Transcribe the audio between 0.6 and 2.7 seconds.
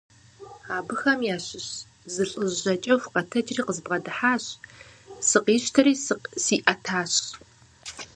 Абыхэм ящыщ зы лӀыжь